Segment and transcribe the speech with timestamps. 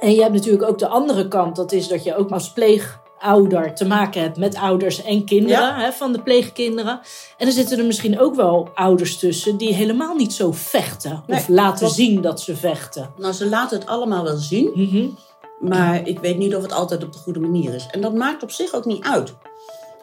[0.00, 1.56] En je hebt natuurlijk ook de andere kant.
[1.56, 5.80] Dat is dat je ook als pleegouder te maken hebt met ouders en kinderen Ja.
[5.80, 7.00] hè, van de pleegkinderen.
[7.36, 11.22] En er zitten er misschien ook wel ouders tussen die helemaal niet zo vechten.
[11.26, 11.94] Nee, of laten klopt.
[11.94, 13.12] zien dat ze vechten.
[13.16, 14.70] Nou, ze laten het allemaal wel zien.
[14.74, 15.06] Mhm.
[15.60, 17.86] Maar ik weet niet of het altijd op de goede manier is.
[17.90, 19.34] En dat maakt op zich ook niet uit.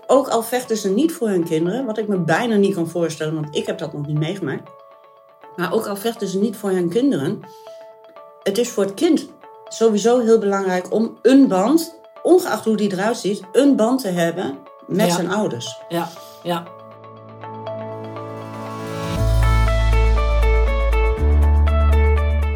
[0.08, 3.34] Ook al vechten ze niet voor hun kinderen, wat ik me bijna niet kan voorstellen,
[3.34, 4.70] want ik heb dat nog niet meegemaakt.
[5.56, 7.40] Maar ook al vechten ze niet voor hun kinderen,
[8.44, 9.28] het is voor het kind
[9.74, 14.58] sowieso heel belangrijk om een band, ongeacht hoe die eruit ziet, een band te hebben
[14.88, 15.14] met Ja.
[15.14, 15.78] zijn ouders.
[15.90, 16.10] Ja,
[16.44, 16.64] ja.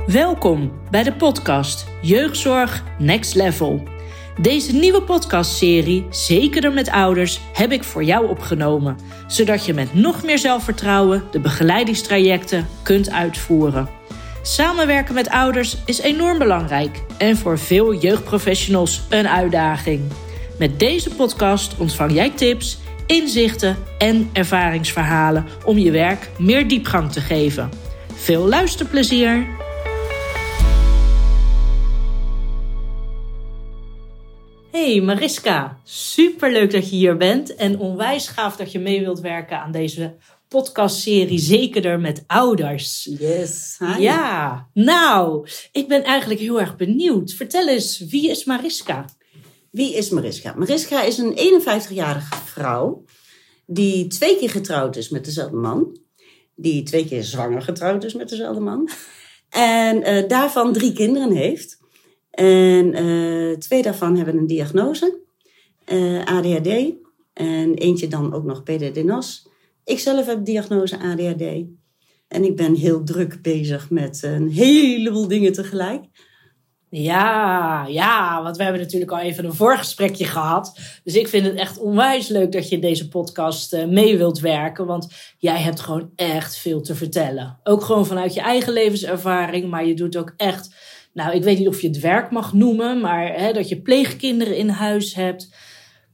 [0.06, 3.84] Welkom bij de podcast Jeugdzorg Next Level.
[4.42, 8.98] Deze nieuwe podcastserie, Zekerder met Ouders, heb ik voor jou opgenomen,
[9.28, 13.90] zodat je met nog meer zelfvertrouwen de begeleidingstrajecten kunt uitvoeren.
[14.48, 20.02] Samenwerken met ouders is enorm belangrijk en voor veel jeugdprofessionals een uitdaging.
[20.60, 27.22] Met deze podcast ontvang jij tips, inzichten en ervaringsverhalen om je werk meer diepgang te
[27.22, 27.70] geven.
[28.14, 29.48] Veel luisterplezier!
[34.72, 39.60] Hey Mariska, superleuk dat je hier bent en onwijs gaaf dat je mee wilt werken
[39.60, 40.16] aan deze
[40.48, 43.10] podcastserie Zekerder met Ouders.
[43.20, 43.78] Yes.
[44.00, 47.34] Ja, nou, ik ben eigenlijk heel erg benieuwd.
[47.34, 49.06] Vertel eens, wie is Mariska?
[49.72, 50.54] Wie is Mariska?
[50.58, 53.04] Mariska is een 51-jarige vrouw
[53.66, 55.98] die twee keer getrouwd is met dezelfde man.
[56.56, 58.90] Die twee keer zwanger getrouwd is met dezelfde man.
[59.50, 61.80] En eh, daarvan drie kinderen heeft.
[62.32, 65.20] En eh, twee daarvan hebben een diagnose.
[65.86, 66.94] eh, ADHD.
[67.34, 69.48] En eentje dan ook nog PDD-NAS.
[69.88, 71.66] Ik zelf heb diagnose ADHD.
[72.28, 76.06] En ik ben heel druk bezig met een heleboel dingen tegelijk.
[76.90, 80.80] Ja, ja, want we hebben natuurlijk al even een voorgesprekje gehad.
[81.04, 84.40] Dus ik vind het echt onwijs leuk dat je in deze podcast eh, mee wilt
[84.40, 84.86] werken.
[84.86, 87.60] Want jij hebt gewoon echt veel te vertellen.
[87.64, 89.70] Ook gewoon vanuit je eigen levenservaring.
[89.70, 90.76] Maar je doet ook echt,
[91.14, 93.02] nou, ik weet niet of je het werk mag noemen.
[93.02, 95.50] Maar hè, dat je pleegkinderen in huis hebt.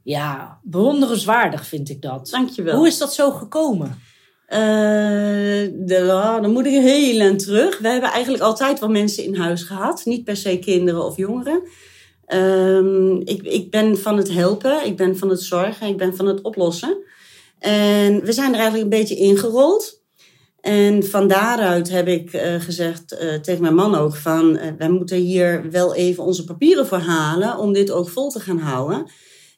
[0.04, 2.30] Ja, bewonderenswaardig vind ik dat.
[2.32, 2.78] Dankjewel.
[2.78, 4.02] Hoe is dat zo gekomen?
[4.46, 4.60] Eh,
[5.74, 7.80] de, ah, dan moet ik heel aan terug.
[7.80, 10.02] We hebben eigenlijk altijd wel mensen in huis gehad.
[10.06, 11.62] Niet per se kinderen of jongeren.
[12.26, 16.26] Ehm, ik, ik ben van het helpen, ik ben van het zorgen, ik ben van
[16.26, 16.98] het oplossen.
[17.60, 20.02] En we zijn er eigenlijk een beetje ingerold.
[20.62, 24.60] En van daaruit heb ik eh, gezegd eh, tegen mijn man ook van...
[24.78, 28.60] wij moeten hier wel even onze papieren voor halen om dit ook vol te gaan
[28.60, 29.06] houden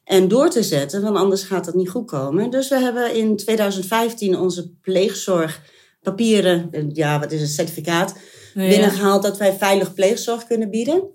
[0.06, 2.50] en door te zetten, want anders gaat het niet goed komen.
[2.50, 8.18] Dus we hebben in 2015 onze pleegzorgpapieren, eh, ja, wat is het, certificaat,
[8.54, 11.10] binnengehaald dat wij veilig pleegzorg kunnen bieden.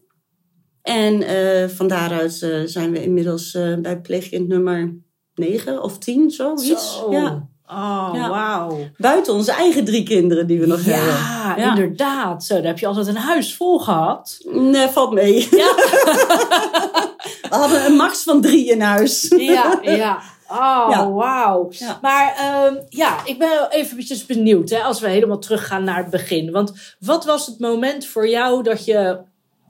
[0.82, 4.98] En eh, van daaruit eh, zijn we inmiddels bij pleegkind nummer
[5.36, 6.98] 9 of 10, zoiets.
[6.98, 7.12] Zo.
[7.12, 7.50] Ja.
[7.72, 8.30] Oh, Ja.
[8.30, 8.80] wauw.
[8.98, 11.14] Buiten onze eigen drie kinderen die we nog hebben.
[11.14, 12.44] Ja, inderdaad.
[12.44, 14.38] Zo, daar heb je altijd een huis vol gehad.
[14.50, 15.48] Nee, valt mee.
[15.52, 15.74] Ja.
[17.50, 19.34] We hadden een max van drie in huis.
[19.38, 20.22] Ja, ja.
[20.48, 21.12] Oh, Ja.
[21.12, 21.68] wauw.
[21.70, 22.00] Ja.
[22.02, 26.10] Maar ehm, ja, ik ben wel eventjes benieuwd hè, als we helemaal teruggaan naar het
[26.10, 26.52] begin.
[26.52, 29.18] Want wat was het moment voor jou dat je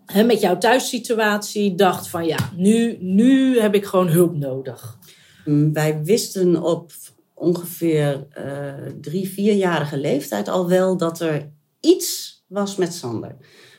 [0.05, 4.97] hè, met jouw thuissituatie dacht van ja, nu, nu heb ik gewoon hulp nodig?
[5.45, 6.91] Mm, Wij wisten op
[7.41, 13.35] ongeveer eh, drie, vierjarige leeftijd al wel dat er iets was met Sander.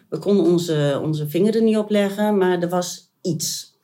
[0.09, 3.77] We konden onze, onze vinger er niet op leggen, maar er was iets.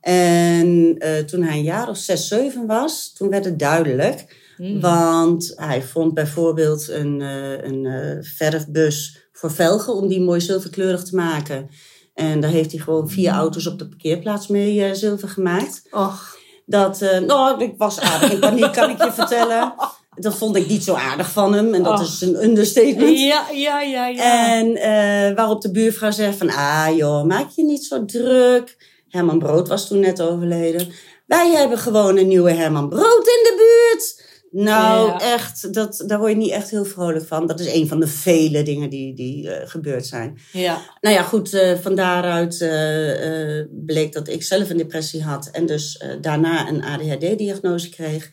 [0.00, 4.44] En eh, toen hij een jaar of zes, zeven was, toen werd het duidelijk.
[4.56, 4.80] Hmm.
[4.80, 11.14] Want hij vond bijvoorbeeld een, eh, een verfbus voor velgen om die mooi zilverkleurig te
[11.14, 11.68] maken.
[12.14, 15.82] En daar heeft hij gewoon vier auto's op de parkeerplaats mee zilver gemaakt.
[15.90, 16.35] Och,
[16.66, 19.74] Dat, eh, nou, ik was aardig in paniek, kan ik je vertellen.
[20.14, 21.74] Dat vond ik niet zo aardig van hem.
[21.74, 22.04] En dat Oh.
[22.06, 23.18] is een understatement.
[23.18, 24.48] ja, ja, ja, ja.
[24.54, 26.50] En eh, waarop de buurvrouw zegt van...
[26.50, 28.76] Ah joh, maak je niet zo druk.
[29.08, 30.88] Herman Brood was toen net overleden.
[31.26, 34.24] Wij hebben gewoon een nieuwe Herman Brood in de buurt.
[34.64, 35.20] Nou, Ja.
[35.20, 37.46] echt, dat, daar word je niet echt heel vrolijk van.
[37.46, 40.38] Dat is een van de vele dingen die, die eh, gebeurd zijn.
[40.52, 40.80] ja.
[41.00, 45.66] Nou ja, goed, eh, van daaruit eh, bleek dat ik zelf een depressie had en
[45.66, 48.30] dus daarna een ADHD-diagnose kreeg.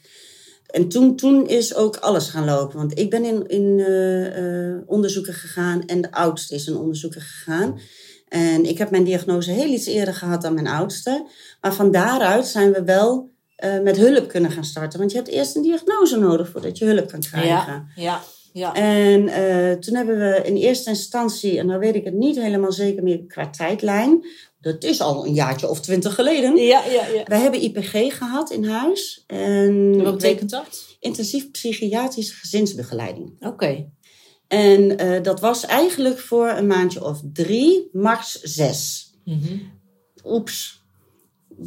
[0.67, 3.85] En toen, toen is ook alles gaan lopen, want ik ben in, in
[4.87, 7.79] onderzoeken gegaan en de oudste is in onderzoeken gegaan.
[8.27, 11.27] En ik heb mijn diagnose heel iets eerder gehad dan mijn oudste.
[11.61, 13.32] Maar van daaruit zijn we wel
[13.63, 14.99] eh, met hulp kunnen gaan starten.
[14.99, 17.49] Want je hebt eerst een diagnose nodig voordat je hulp kan krijgen.
[17.49, 18.21] Ja, ja.
[18.53, 18.73] Ja.
[18.73, 22.71] En eh, toen hebben we in eerste instantie, en dan weet ik het niet helemaal
[22.71, 24.25] zeker meer qua tijdlijn.
[24.59, 26.55] Dat is al een jaartje of twintig geleden.
[26.55, 27.23] Ja, ja, ja.
[27.25, 29.23] Wij hebben IPG gehad in huis.
[29.27, 30.85] En Wat betekent dat?
[30.99, 33.35] Intensief psychiatrische gezinsbegeleiding.
[33.39, 33.89] Oké.
[34.47, 39.11] En eh, dat was eigenlijk voor een maandje of drie, max zes.
[39.25, 39.57] Mhm.
[40.25, 40.82] Oeps,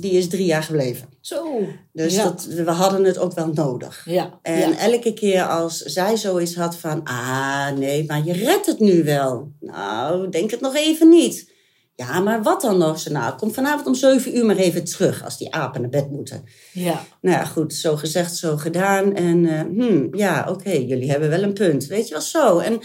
[0.00, 1.08] die is drie jaar gebleven.
[1.20, 1.69] Zo.
[1.93, 2.25] Dus Ja.
[2.25, 4.02] dat, we hadden het ook wel nodig.
[4.08, 4.38] Ja.
[4.43, 4.78] En ja.
[4.78, 9.52] elke keer als zij zoiets had van, ah nee, maar je redt het nu wel.
[9.60, 11.54] Nou, denk het nog even niet.
[11.94, 12.98] Ja, maar wat dan nog?
[12.98, 16.10] Ze, nou, kom vanavond om zeven uur maar even terug als die apen naar bed
[16.10, 16.44] moeten.
[16.72, 17.04] ja.
[17.20, 19.14] Nou ja, goed, zo gezegd, zo gedaan.
[19.14, 21.87] En eh, hmm, ja, oké, jullie hebben wel een punt.
[21.87, 22.58] Weet je wel zo.
[22.58, 22.81] En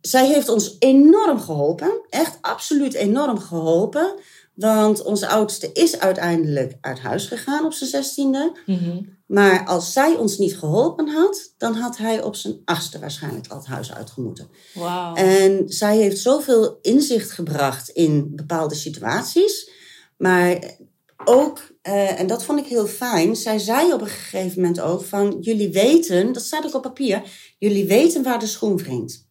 [0.00, 2.00] zij heeft ons enorm geholpen.
[2.08, 4.14] Echt absoluut enorm geholpen.
[4.58, 8.52] Want onze oudste is uiteindelijk uit huis gegaan op zijn zestiende.
[8.66, 9.00] Mhm.
[9.26, 13.56] Maar als zij ons niet geholpen had, dan had hij op zijn achtste waarschijnlijk al
[13.56, 14.48] het huis uitgemoeten.
[14.74, 15.14] Wauw.
[15.14, 19.70] En zij heeft zoveel inzicht gebracht in bepaalde situaties.
[20.16, 20.76] Maar
[21.24, 25.02] ook, eh, en dat vond ik heel fijn, zij zei op een gegeven moment ook
[25.02, 27.22] van, jullie weten, dat staat ook op papier,
[27.58, 29.26] jullie weten waar de schoen wringt.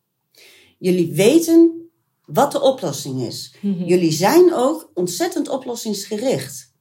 [0.79, 1.86] Jullie weten
[2.27, 3.55] wat de oplossing is.
[3.61, 3.83] Mhm.
[3.83, 6.75] Jullie zijn ook ontzettend oplossingsgericht.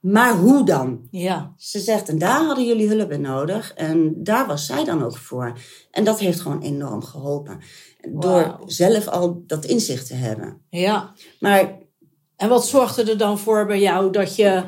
[0.00, 1.08] Maar hoe dan?
[1.10, 1.54] Ja.
[1.56, 3.72] Ze zegt, en daar hadden jullie hulp bij nodig.
[3.74, 5.58] En daar was zij dan ook voor.
[5.90, 7.60] En dat heeft gewoon enorm geholpen.
[8.10, 10.60] Door zelf al dat inzicht te hebben.
[10.70, 11.14] Ja.
[11.40, 11.78] Maar
[12.36, 14.64] En wat zorgde er dan voor bij jou dat je...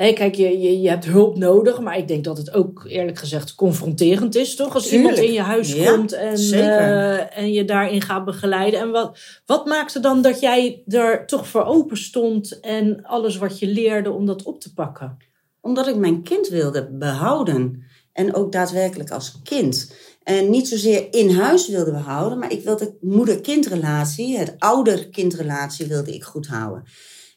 [0.00, 3.18] Hé, kijk, je, je, je hebt hulp nodig, maar ik denk dat het ook eerlijk
[3.18, 4.74] gezegd confronterend is, toch?
[4.74, 8.80] Als iemand in je huis Ja, komt en, eh, en je daarin gaat begeleiden.
[8.80, 13.58] En wat, wat maakte dan dat jij er toch voor open stond en alles wat
[13.58, 15.18] je leerde om dat op te pakken?
[15.60, 17.82] omdat ik mijn kind wilde behouden.
[18.12, 19.92] En ook daadwerkelijk als kind.
[20.22, 22.38] En niet zozeer in huis wilde behouden.
[22.38, 26.84] Maar ik wilde moeder-kindrelatie, het ouder-kindrelatie wilde ik goed houden.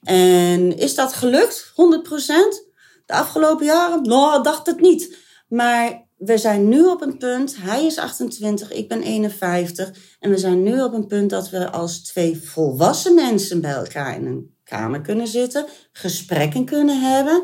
[0.03, 1.71] En is dat gelukt?
[1.71, 1.73] 100%?
[3.05, 4.01] De afgelopen jaren?
[4.01, 5.17] Nou, dacht het niet.
[5.47, 9.97] Maar we zijn nu op een punt, hij is 28, ik ben 51.
[10.19, 14.15] En we zijn nu op een punt dat we als twee volwassen mensen bij elkaar
[14.15, 15.65] in een kamer kunnen zitten.
[15.91, 17.43] Gesprekken kunnen hebben.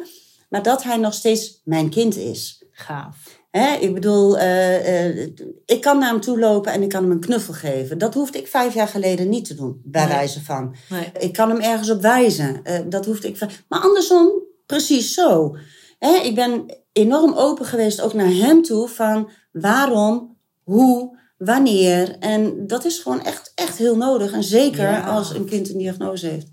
[0.49, 2.63] Maar dat hij nog steeds mijn kind is.
[2.71, 3.38] Gaaf.
[3.49, 5.27] Hè, ik bedoel, eh, eh,
[5.65, 7.97] ik kan naar hem toe lopen en ik kan hem een knuffel geven.
[7.97, 10.13] Dat hoefde ik vijf jaar geleden niet te doen, bij Nee.
[10.13, 10.75] wijze van.
[10.89, 11.11] Nee.
[11.19, 12.59] Ik kan hem ergens op wijzen.
[12.63, 13.39] Eh, dat hoefde ik.
[13.67, 14.31] Maar andersom,
[14.65, 15.55] precies zo.
[15.99, 22.15] Hè, ik ben enorm open geweest ook naar hem toe van waarom, hoe, wanneer.
[22.19, 24.31] En dat is gewoon echt, echt heel nodig.
[24.31, 25.01] En zeker Ja.
[25.07, 26.47] als een kind een diagnose heeft.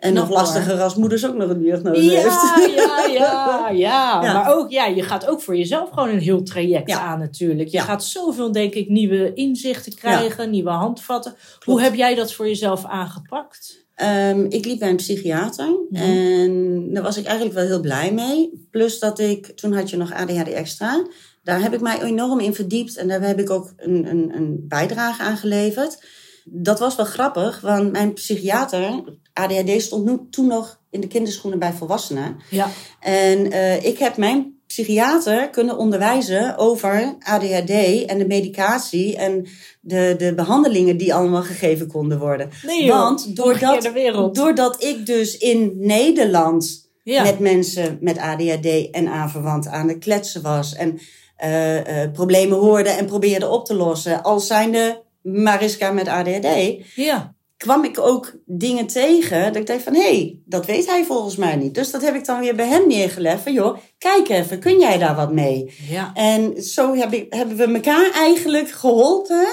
[0.00, 2.74] En nog lastiger als moeders ook nog een diagnose Ja, heeft.
[2.76, 4.22] ja, ja, ja.
[4.22, 4.32] Ja.
[4.32, 7.00] Maar ook, ja, je gaat ook voor jezelf gewoon een heel traject Ja.
[7.00, 7.68] aan natuurlijk.
[7.68, 11.34] Je gaat zoveel, denk ik, nieuwe inzichten krijgen, nieuwe handvatten.
[11.64, 13.84] Hoe heb jij dat voor jezelf aangepakt?
[13.94, 16.02] Ehm, ik liep bij een psychiater Mhm.
[16.02, 18.66] en daar was ik eigenlijk wel heel blij mee.
[18.70, 21.06] Plus dat ik, toen had je nog ADHD extra.
[21.42, 24.64] Daar heb ik mij enorm in verdiept en daar heb ik ook een, een, een
[24.68, 26.04] bijdrage aan geleverd.
[26.44, 29.02] Dat was wel grappig, want mijn psychiater,
[29.32, 32.36] ADHD, stond nu, toen nog in de kinderschoenen bij volwassenen.
[32.50, 32.68] Ja.
[33.00, 39.46] En eh, ik heb mijn psychiater kunnen onderwijzen over ADHD en de medicatie en
[39.80, 42.50] de, de behandelingen die allemaal gegeven konden worden.
[42.66, 42.98] Nee, joh.
[42.98, 43.90] Want doordat,
[44.32, 47.22] doordat ik dus in Nederland Ja.
[47.22, 50.98] met mensen met ADHD en aanverwant aan het kletsen was en
[51.36, 56.46] eh, eh, problemen hoorde en probeerde op te lossen, als zijnde Mariska met ADHD,
[56.94, 57.34] ja.
[57.56, 61.36] kwam ik ook dingen tegen dat ik dacht van, hé, hey, dat weet hij volgens
[61.36, 61.74] mij niet.
[61.74, 64.98] Dus dat heb ik dan weer bij hem neergelegd van, joh, kijk even, kun jij
[64.98, 65.74] daar wat mee?
[65.88, 66.10] ja.
[66.14, 69.46] En zo heb ik, hebben we elkaar eigenlijk geholpen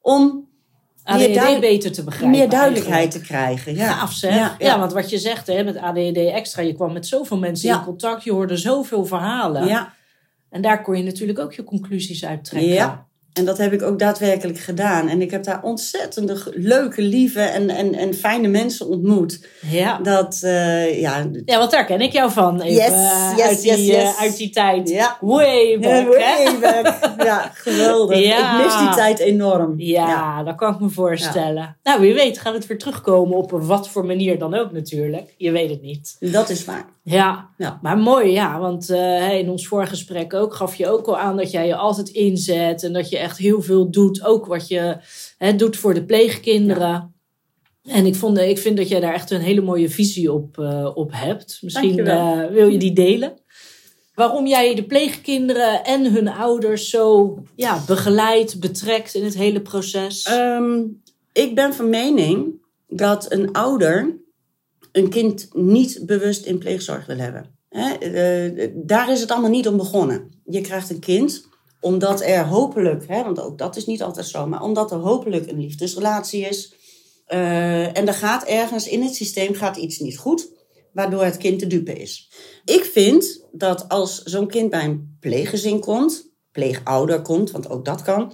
[0.00, 0.48] om
[1.04, 2.38] ADHD duidelijk- beter te begrijpen.
[2.38, 3.26] meer duidelijkheid eigenlijk.
[3.26, 3.74] te krijgen.
[3.74, 3.92] Ja.
[3.92, 4.34] Gaaf zeg.
[4.34, 4.78] Ja, Ja, ja.
[4.78, 8.24] want wat je zegt hè, met ADHD extra, je kwam met zoveel mensen in contact,
[8.24, 9.66] je hoorde zoveel verhalen.
[9.66, 9.94] ja.
[10.50, 12.72] En daar kon je natuurlijk ook je conclusies uit trekken.
[12.72, 13.06] Ja.
[13.32, 15.08] En dat heb ik ook daadwerkelijk gedaan.
[15.08, 19.46] En ik heb daar ontzettende ge- leuke, lieve en, en, en fijne mensen ontmoet.
[19.70, 19.98] Ja.
[19.98, 22.60] Dat, eh, ja, Ja, want daar ken ik jou van.
[22.60, 23.96] Even, Yes, eh, yes, uit, die, yes, yes.
[24.14, 24.88] eh, uit die tijd.
[24.88, 25.16] Ja.
[25.20, 26.58] Way back, hè?
[26.58, 27.10] Way back.
[27.24, 28.18] Ja, geweldig.
[28.18, 28.58] Ja.
[28.58, 29.74] Ik mis die tijd enorm.
[29.76, 31.76] Ja, dat kan ik me voorstellen.
[31.82, 34.72] Nou, wie weet gaan we het weer terugkomen op een wat voor manier dan ook
[34.72, 35.34] natuurlijk.
[35.36, 36.16] Je weet het niet.
[36.20, 36.84] Dat is waar.
[37.04, 37.78] Ja, Ja.
[37.82, 38.58] maar mooi ja.
[38.58, 38.88] Want
[39.30, 42.82] in ons vorige gesprek ook gaf je ook al aan dat jij je altijd inzet.
[42.82, 44.24] En dat je echt heel veel doet.
[44.24, 44.96] Ook wat je
[45.38, 47.14] hè, doet voor de pleegkinderen.
[47.82, 50.90] En ik, vond, ik vind dat jij daar echt een hele mooie visie op, eh,
[50.94, 51.58] op hebt.
[51.62, 53.40] Misschien eh, wil je die delen?
[54.14, 60.22] waarom jij de pleegkinderen en hun ouders zo ja, begeleidt, betrekt in het hele proces?
[60.22, 60.82] Ehm,
[61.32, 64.20] ik ben van mening dat een ouder
[64.92, 67.56] een kind niet bewust in pleegzorg wil hebben.
[67.68, 70.30] Eh, daar is het allemaal niet om begonnen.
[70.44, 71.48] Je krijgt een kind
[71.82, 75.50] omdat er hopelijk, hè, want ook dat is niet altijd zo, maar omdat er hopelijk
[75.50, 76.74] een liefdesrelatie is.
[77.28, 80.48] Uh, en er gaat ergens in het systeem gaat iets niet goed,
[80.92, 82.30] waardoor het kind de dupe is.
[82.64, 88.02] Ik vind dat als zo'n kind bij een pleeggezin komt, pleegouder komt, want ook dat
[88.02, 88.32] kan,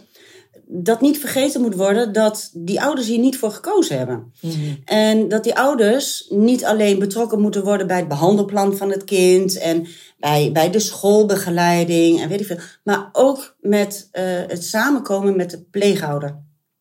[0.70, 4.32] dat niet vergeten moet worden dat die ouders hier niet voor gekozen hebben.
[4.40, 4.54] Mhm.
[4.84, 9.58] En dat die ouders niet alleen betrokken moeten worden bij het behandelplan van het kind
[9.58, 9.86] en
[10.18, 15.50] bij, bij de schoolbegeleiding en weet ik veel, maar ook met uh, het samenkomen met
[15.50, 16.38] de pleegouder.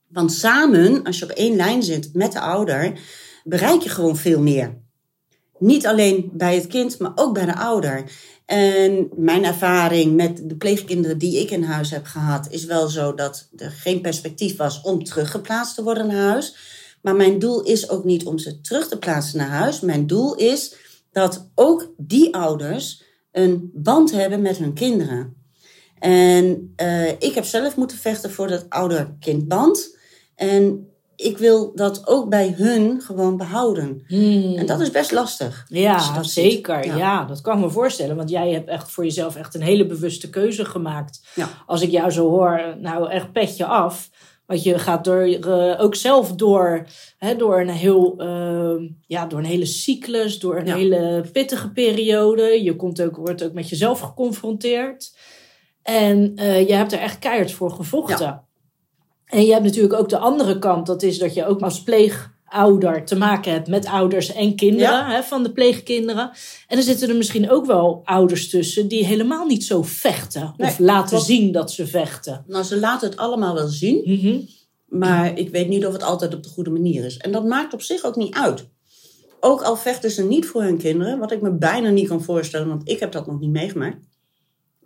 [0.07, 2.99] Want samen, als je op één lijn zit met de ouder,
[3.43, 4.85] bereik je gewoon veel meer.
[5.59, 8.03] Niet alleen bij het kind, maar ook bij de ouder.
[8.45, 13.13] En mijn ervaring met de pleegkinderen die ik in huis heb gehad, is wel zo
[13.13, 16.55] dat er geen perspectief was om teruggeplaatst te worden naar huis.
[17.01, 19.79] Maar mijn doel is ook niet om ze terug te plaatsen naar huis.
[19.79, 20.75] Mijn doel is
[21.11, 25.35] dat ook die ouders een band hebben met hun kinderen.
[25.99, 29.97] En uh, ik heb zelf moeten vechten voor dat ouder-kindband.
[30.35, 34.03] En ik wil dat ook bij hun gewoon behouden.
[34.07, 34.55] Hmm.
[34.55, 35.65] En dat is best lastig.
[35.67, 36.97] Ja, zeker.
[36.97, 37.25] Ja.
[37.25, 38.15] dat kan ik me voorstellen.
[38.15, 41.27] Want jij hebt echt voor jezelf echt een hele bewuste keuze gemaakt.
[41.35, 41.49] Ja.
[41.65, 44.09] Als ik jou zo hoor, nou echt petje af.
[44.45, 46.85] Want je gaat door, uh, ook zelf door,
[47.17, 52.63] hè, door, een heel, uh, ja, door een hele cyclus, door een hele pittige periode.
[52.63, 55.17] Je komt ook, wordt ook met jezelf geconfronteerd.
[55.83, 58.46] En uh, je hebt er echt keihard voor gevochten.
[59.27, 60.85] En je hebt natuurlijk ook de andere kant.
[60.85, 65.23] Dat is dat je ook als pleegouder te maken hebt met ouders en kinderen hè,
[65.23, 66.31] van de pleegkinderen.
[66.67, 70.53] En er zitten er misschien ook wel ouders tussen die helemaal niet zo vechten.
[70.57, 72.43] of laten zien dat ze vechten.
[72.47, 74.01] Nou, ze laten het allemaal wel zien.
[74.05, 74.39] Mhm.
[74.87, 77.17] Maar ik weet niet of het altijd op de goede manier is.
[77.17, 78.67] En dat maakt op zich ook niet uit.
[79.39, 82.67] Ook al vechten ze niet voor hun kinderen, wat ik me bijna niet kan voorstellen,
[82.67, 84.05] want ik heb dat nog niet meegemaakt.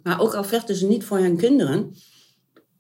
[0.03, 1.95] Maar ook al vechten ze niet voor hun kinderen,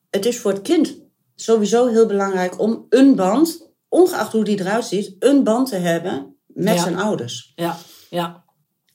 [0.09, 1.00] het is voor het kind
[1.43, 6.35] sowieso heel belangrijk om een band, ongeacht hoe die eruit ziet, een band te hebben
[6.47, 7.51] met zijn ouders.
[7.55, 7.77] Ja,
[8.09, 8.43] ja.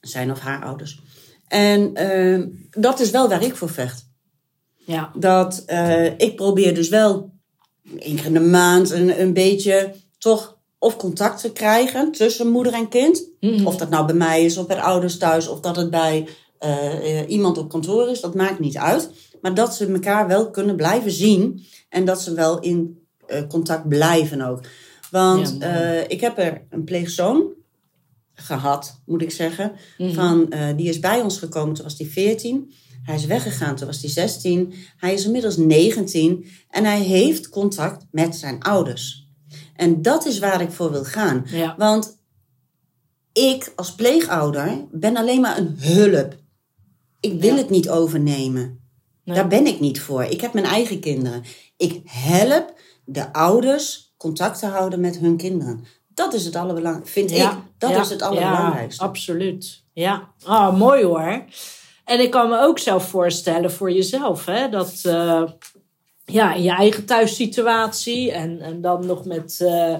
[0.01, 0.99] Zijn of haar ouders.
[1.47, 4.09] En uh, dat is wel waar ik voor vecht.
[4.75, 5.11] Ja.
[5.15, 7.33] Dat uh, ik probeer dus wel
[7.99, 12.73] één keer in de maand een, een beetje toch of contact te krijgen tussen moeder
[12.73, 13.29] en kind.
[13.39, 16.27] Mm Of dat nou bij mij is of bij ouders thuis of dat het bij
[16.65, 19.09] uh, iemand op kantoor is, dat maakt niet uit.
[19.41, 23.87] Maar dat ze elkaar wel kunnen blijven zien en dat ze wel in uh, contact
[23.87, 24.65] blijven ook.
[25.11, 27.53] Want uh, ik heb er een pleegzoon
[28.33, 29.71] gehad, moet ik zeggen.
[29.97, 30.15] Mm -hmm.
[30.15, 32.73] van, uh, die is bij ons gekomen, toen was hij 14.
[33.03, 34.73] Hij is weggegaan, toen was hij 16.
[34.97, 39.27] Hij is inmiddels 19 en hij heeft contact met zijn ouders.
[39.75, 41.45] En dat is waar ik voor wil gaan.
[41.45, 41.75] Ja.
[41.77, 42.19] Want
[43.33, 46.35] ik als pleegouder ben alleen maar een hulp.
[47.19, 47.57] Ik wil ja.
[47.57, 48.76] het niet overnemen.
[49.27, 49.35] Nee.
[49.35, 50.23] Daar ben ik niet voor.
[50.23, 51.43] Ik heb mijn eigen kinderen.
[51.77, 52.73] Ik help
[53.05, 55.85] de ouders contact te houden met hun kinderen.
[56.07, 57.51] Dat is het allerbelangrijkste, vind ja.
[57.51, 57.57] ik.
[57.77, 58.01] Dat ja.
[58.01, 59.03] is het allerbelangrijkste.
[59.03, 59.83] Ja, absoluut.
[59.93, 61.43] Ja, ah, mooi hoor.
[62.05, 65.43] En ik kan me ook zelf voorstellen voor jezelf, hè, dat uh,
[66.25, 69.95] ja, in je eigen thuissituatie en, en dan nog met uh,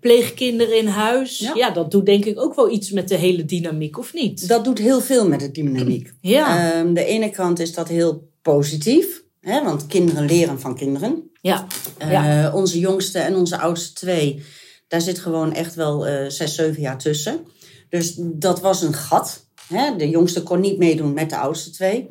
[0.00, 1.38] pleegkinderen in huis.
[1.38, 1.52] Ja.
[1.54, 1.70] ja.
[1.70, 4.48] dat doet denk ik ook wel iets met de hele dynamiek, of niet?
[4.48, 6.12] Dat doet heel veel met de dynamiek.
[6.20, 6.78] Ja.
[6.78, 9.22] Um, de ene kant is dat heel positief.
[9.40, 11.30] Hè, want kinderen leren van kinderen.
[11.40, 11.66] Ja.
[12.02, 12.52] Uh, ja.
[12.54, 14.42] Onze jongste en onze oudste twee,
[14.88, 17.46] daar zit gewoon echt wel uh, zes, zeven jaar tussen.
[17.88, 19.46] Dus dat was een gat.
[19.68, 19.96] Hè?
[19.96, 22.08] De jongste kon niet meedoen met de oudste twee.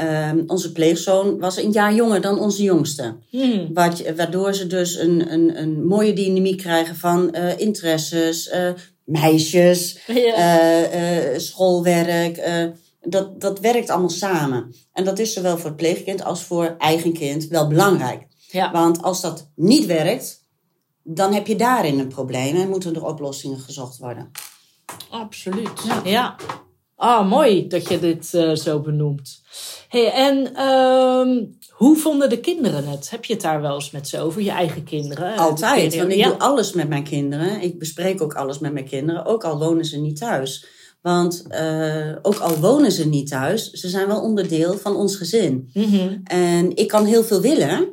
[0.00, 3.16] Uh, onze pleegzoon was een jaar jonger dan onze jongste.
[3.30, 3.70] Hmm.
[4.16, 8.50] Waardoor ze dus een, een, een mooie dynamiek krijgen van uh, interesses,
[9.04, 11.38] meisjes, ja.
[11.38, 12.40] schoolwerk
[13.04, 14.74] dat, dat werkt allemaal samen.
[14.92, 18.26] En dat is zowel voor het pleegkind als voor eigen kind wel belangrijk.
[18.50, 18.72] Ja.
[18.72, 20.42] Want als dat niet werkt,
[21.02, 24.30] dan heb je daarin een probleem en moeten er oplossingen gezocht worden.
[25.10, 25.82] Absoluut.
[25.86, 26.00] Ja.
[26.04, 26.36] ja.
[26.96, 29.42] Ah, mooi dat je dit uh, zo benoemt.
[29.88, 33.10] Hey, en uh, hoe vonden de kinderen het?
[33.10, 35.36] Heb je het daar wel eens met ze over, je eigen kinderen?
[35.36, 36.28] Altijd, want ik ja.
[36.28, 37.60] doe alles met mijn kinderen.
[37.60, 40.66] Ik bespreek ook alles met mijn kinderen, ook al wonen ze niet thuis.
[41.04, 45.70] Want uh, ook al wonen ze niet thuis, ze zijn wel onderdeel van ons gezin.
[45.72, 46.20] Mm -hmm.
[46.24, 47.92] En ik kan heel veel willen,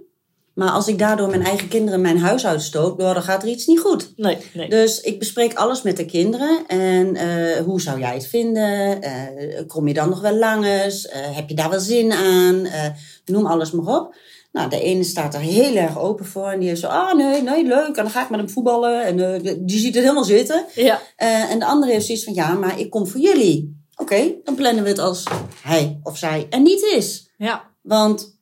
[0.54, 3.66] Maar als ik daardoor mijn eigen kinderen mijn huis uitstoot, nou, dan gaat er iets
[3.66, 4.14] niet goed.
[4.16, 4.70] Nee, nee.
[4.70, 6.64] Dus ik bespreek alles met de kinderen.
[6.68, 9.02] En eh, hoe zou jij het vinden?
[9.02, 11.08] Eh, kom je dan nog wel langs?
[11.08, 12.66] Eh, heb je daar wel zin aan?
[12.66, 12.86] Eh,
[13.26, 14.16] noem alles maar op.
[14.52, 16.48] Nou, de ene staat er heel erg open voor.
[16.50, 17.88] En die heeft zo, ah nee, nee, leuk.
[17.88, 19.04] En dan ga ik met hem voetballen.
[19.06, 20.66] En eh, die ziet het helemaal zitten.
[20.76, 23.80] Ja, Eh, en de andere heeft zoiets van, ja, maar ik kom voor jullie.
[23.96, 25.24] Oké, dan plannen we het als
[25.64, 27.32] hij of zij er niet is.
[27.38, 28.40] ja, Want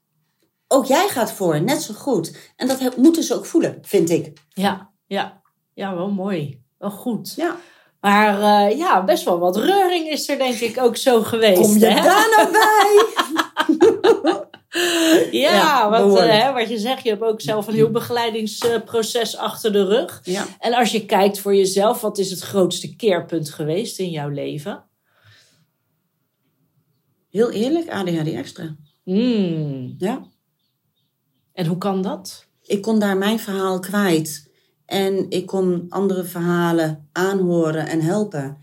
[0.67, 2.35] ook jij gaat voor, net zo goed.
[2.55, 4.33] En dat moeten ze ook voelen, vind ik.
[4.53, 5.41] ja, ja.
[5.73, 6.61] Ja, wel mooi.
[6.77, 7.33] Wel goed.
[7.35, 7.55] Ja.
[8.01, 11.61] Maar eh, ja, best wel wat reuring is er denk ik ook zo geweest.
[11.61, 12.01] Kom je hè?
[12.03, 13.05] daar nou bij?
[15.31, 16.31] Ja, Ja, want behoorlijk.
[16.31, 20.21] eh, hè, wat je zegt, je hebt ook zelf een heel begeleidingsproces achter de rug.
[20.23, 20.45] Ja.
[20.59, 24.83] En als je kijkt voor jezelf, wat is het grootste keerpunt geweest in jouw leven?
[27.29, 28.75] Heel eerlijk, ADHD extra.
[29.03, 29.95] Hmm.
[29.97, 30.23] Ja.
[31.53, 32.45] En hoe kan dat?
[32.63, 34.47] Ik kon daar mijn verhaal kwijt.
[34.85, 38.57] En ik kon andere verhalen aanhoren en helpen.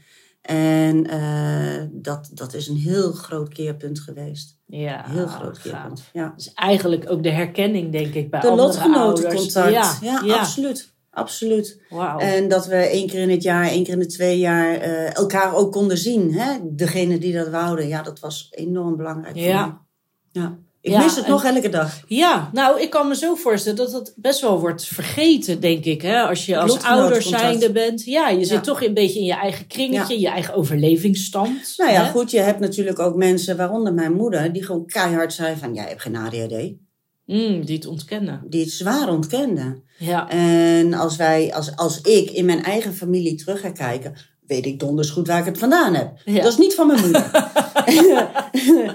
[0.46, 4.58] En eh, dat, dat is een heel groot keerpunt geweest.
[4.66, 6.02] Ja, Heel groot keerpunt.
[6.12, 6.32] Ja.
[6.36, 9.72] Dus eigenlijk ook de herkenning, denk ik, bij De andere lotgenotencontact.
[10.00, 10.38] Ja, ja.
[10.38, 10.94] absoluut.
[11.10, 11.80] Absoluut.
[11.90, 12.18] Wauw.
[12.18, 15.16] En dat we één keer in het jaar, één keer in de twee jaar eh,
[15.16, 16.34] elkaar ook konden zien.
[16.34, 16.58] Hè?
[16.62, 19.66] Degene die dat wouden, ja, dat was enorm belangrijk voor Ja.
[19.66, 20.40] me.
[20.40, 20.58] Ja.
[20.86, 22.00] Ik Ja, mis het en- nog elke dag.
[22.06, 26.02] Ja, nou, ik kan me zo voorstellen dat het best wel wordt vergeten, denk ik.
[26.02, 26.20] Hè?
[26.22, 28.04] Als je als ouder zijnde bent.
[28.04, 28.44] Ja, je Ja.
[28.44, 31.74] zit toch een beetje in je eigen kringetje, je eigen overlevingsstand.
[31.76, 32.10] Nou ja, hè?
[32.10, 35.84] goed, je hebt natuurlijk ook mensen, waaronder mijn moeder, die gewoon keihard zei van, jij
[35.88, 36.72] hebt geen ADHD.
[37.26, 38.42] Mm, die het ontkennen.
[38.48, 39.82] Die het zwaar ontkende.
[39.98, 44.14] Ja, En als wij, als, als ik in mijn eigen familie terug ga kijken,
[44.46, 46.12] weet ik donders goed waar ik het vandaan heb.
[46.24, 46.42] Ja.
[46.42, 47.30] Dat is niet van mijn moeder.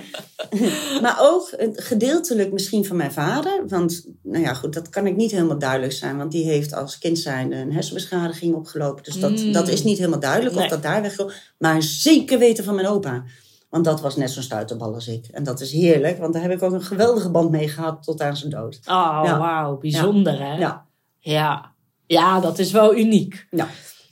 [1.01, 3.63] maar ook gedeeltelijk misschien van mijn vader.
[3.67, 6.17] Want, nou ja, goed, dat kan ik niet helemaal duidelijk zijn.
[6.17, 9.03] Want die heeft als kind zijn een hersenbeschadiging opgelopen.
[9.03, 9.51] Dus dat, Mm.
[9.51, 10.63] dat is niet helemaal duidelijk Nee.
[10.63, 11.34] of dat daar wegkomt.
[11.58, 13.24] Maar zeker weten van mijn opa.
[13.70, 15.27] Want dat was net zo'n stuiterbal als ik.
[15.31, 18.22] En dat is heerlijk, want daar heb ik ook een geweldige band mee gehad tot
[18.22, 18.79] aan zijn dood.
[18.86, 19.38] oh, Ja.
[19.39, 20.58] wauw, bijzonder hè?
[20.58, 20.86] Ja,
[21.20, 21.72] ja.
[22.05, 23.48] Ja, dat is wel uniek.
[23.51, 23.67] ja.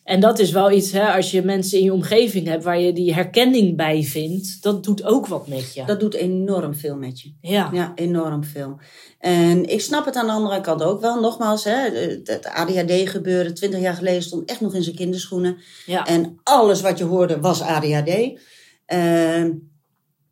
[0.10, 2.94] En dat is wel iets, hè, als je mensen in je omgeving hebt waar je
[2.94, 5.84] die herkenning bij vindt, dat doet ook wat met je.
[5.86, 7.32] dat doet enorm veel met je.
[7.42, 7.70] ja.
[7.74, 8.78] Ja, enorm veel.
[9.20, 11.20] En ik snap het aan de andere kant ook wel.
[11.22, 11.78] Nogmaals, hè,
[12.24, 15.58] het ADHD-gebeuren, twintig jaar geleden, stond echt nog in zijn kinderschoenen.
[15.86, 16.06] Ja.
[16.06, 18.40] En alles wat je hoorde was ADHD.
[18.86, 19.52] Ehm,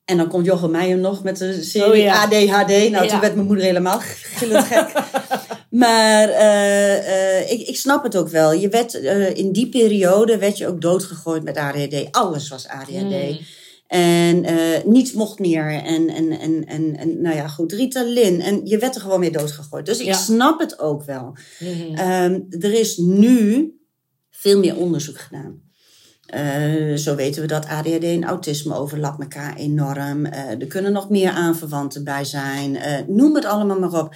[0.06, 2.24] en dan komt Jochem Meijer nog met de serie Oh ja.
[2.24, 2.68] ADHD.
[2.90, 3.08] Nou, Ja.
[3.08, 4.92] toen werd mijn moeder helemaal gillend gek.
[5.70, 8.54] maar eh, eh, ik, ik snap het ook wel.
[8.54, 12.08] Je werd, eh, in die periode werd je ook doodgegooid met ADHD.
[12.12, 13.00] Alles was ADHD.
[13.00, 13.40] Mm.
[13.88, 14.46] En
[14.86, 15.68] niets mocht meer.
[15.84, 18.42] En, en, en, en, en nou ja, goed, Ritalin.
[18.42, 19.86] En je werd er gewoon mee doodgegooid.
[19.86, 20.14] Dus ik Ja.
[20.14, 21.36] snap het ook wel.
[21.60, 21.96] Mhm.
[21.96, 23.72] Ehm, er is nu
[24.32, 25.66] veel meer onderzoek gedaan.
[26.98, 30.26] Zo weten we dat ADHD en autisme overlappen elkaar enorm.
[30.26, 32.78] Er kunnen nog meer aanverwanten bij zijn.
[33.08, 34.16] Noem het allemaal maar op.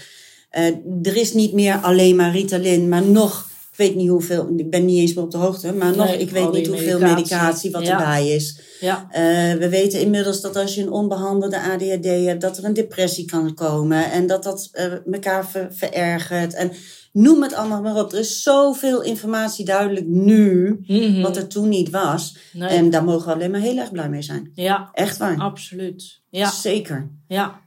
[0.52, 0.66] Eh,
[1.04, 4.86] er is niet meer alleen maar Ritalin, maar nog, ik weet niet hoeveel, ik ben
[4.86, 7.16] niet eens meer op de hoogte, maar nog, Nee, ik weet niet hoeveel medicatie.
[7.16, 7.92] medicatie wat Ja.
[8.00, 8.62] erbij is.
[8.80, 9.08] Ja.
[9.10, 9.22] Eh,
[9.58, 13.54] we weten inmiddels dat als je een onbehandelde ADHD hebt, dat er een depressie kan
[13.54, 16.54] komen en dat dat eh, elkaar ver- verergert.
[16.54, 16.72] En
[17.12, 18.12] noem het allemaal maar op.
[18.14, 21.22] Er is zoveel informatie duidelijk nu, Mhm.
[21.22, 22.38] wat er toen niet was.
[22.54, 22.70] Nee.
[22.70, 24.52] En daar mogen we alleen maar heel erg blij mee zijn.
[24.54, 25.38] Ja, Echt waar.
[25.38, 26.20] absoluut.
[26.30, 26.50] Ja.
[26.52, 27.10] Zeker.
[27.28, 27.60] Ja.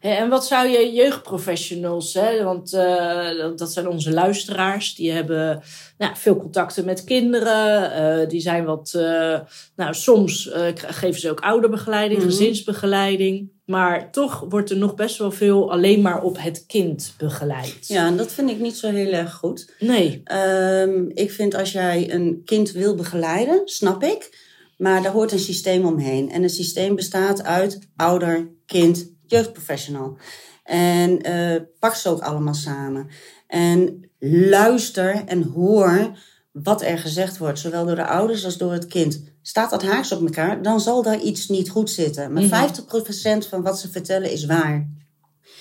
[0.00, 5.62] En wat zou je jeugdprofessionals, hè, want eh, dat- zijn onze luisteraars, die hebben
[5.98, 9.40] nou, veel contacten met kinderen, eh, die zijn wat, eh,
[9.76, 10.50] nou soms
[10.86, 12.28] geven ze ook ouderbegeleiding, Mhm.
[12.28, 17.86] gezinsbegeleiding, maar toch wordt er nog best wel veel alleen maar op het kind begeleid.
[17.86, 19.72] Ja, en dat vind ik niet zo heel erg goed.
[19.78, 20.20] Nee.
[20.24, 24.44] Ehm, ik vind als jij een kind wil begeleiden, snap ik.
[24.76, 26.30] Maar daar hoort een systeem omheen.
[26.30, 30.18] En een systeem bestaat uit ouder, kind, jeugdprofessional.
[30.64, 33.08] En eh, pak ze ook allemaal samen.
[33.46, 34.10] En
[34.50, 36.10] luister en hoor
[36.52, 39.22] wat er gezegd wordt, zowel door de ouders als door het kind.
[39.42, 42.32] Staat dat haaks op elkaar, dan zal daar iets niet goed zitten.
[42.32, 42.50] Maar Mhm.
[42.50, 44.88] 50% van wat ze vertellen is waar.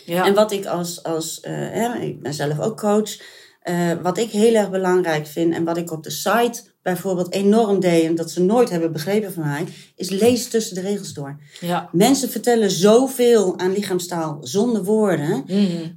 [0.05, 0.25] Ja.
[0.25, 3.17] En wat ik als, als eh, hè, ik ben zelf ook coach,
[3.65, 7.79] eh, wat ik heel erg belangrijk vind en wat ik op de site bijvoorbeeld enorm
[7.79, 9.63] deed en dat ze nooit hebben begrepen van mij,
[9.95, 11.39] is lees tussen de regels door.
[11.59, 11.89] ja.
[11.91, 15.87] Mensen vertellen zoveel aan lichaamstaal zonder woorden, Mhm.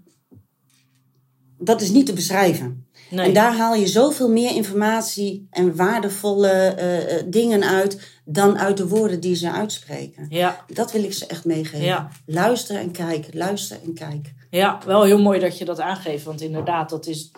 [1.58, 2.86] dat is niet te beschrijven.
[3.10, 3.26] Nee.
[3.26, 8.76] En daar haal je zoveel meer informatie en waardevolle eh, eh, dingen uit dan uit
[8.76, 10.26] de woorden die ze uitspreken.
[10.28, 11.84] Ja, Dat wil ik ze echt meegeven.
[11.86, 12.08] Ja.
[12.26, 14.34] Luister en kijk, luister en kijk.
[14.50, 16.24] ja, wel heel mooi dat je dat aangeeft.
[16.24, 17.30] Want inderdaad, dat is